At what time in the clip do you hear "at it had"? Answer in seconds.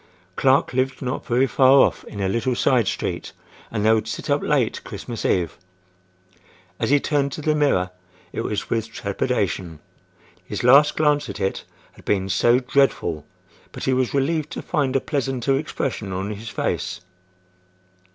11.29-12.03